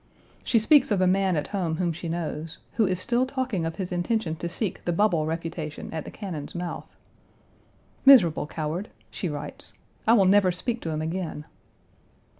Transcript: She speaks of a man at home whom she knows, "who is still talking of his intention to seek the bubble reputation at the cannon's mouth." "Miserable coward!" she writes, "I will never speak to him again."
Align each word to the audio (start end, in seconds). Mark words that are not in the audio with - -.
She 0.43 0.57
speaks 0.57 0.89
of 0.89 0.99
a 0.99 1.05
man 1.05 1.35
at 1.35 1.49
home 1.49 1.75
whom 1.77 1.93
she 1.93 2.09
knows, 2.09 2.57
"who 2.73 2.87
is 2.87 2.99
still 2.99 3.27
talking 3.27 3.67
of 3.67 3.75
his 3.75 3.91
intention 3.91 4.35
to 4.37 4.49
seek 4.49 4.83
the 4.83 4.91
bubble 4.91 5.27
reputation 5.27 5.93
at 5.93 6.05
the 6.05 6.09
cannon's 6.09 6.55
mouth." 6.55 6.95
"Miserable 8.03 8.47
coward!" 8.47 8.89
she 9.11 9.29
writes, 9.29 9.75
"I 10.07 10.13
will 10.13 10.25
never 10.25 10.51
speak 10.51 10.81
to 10.81 10.89
him 10.89 11.03
again." 11.03 11.45